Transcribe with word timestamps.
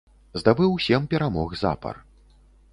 Здабыў 0.41 0.73
сем 0.87 1.05
перамог 1.13 1.55
запар. 1.63 1.95